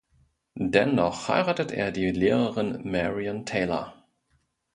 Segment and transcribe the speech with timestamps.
[0.57, 3.93] Dennoch heiratet er die Lehrerin Marion Taylor.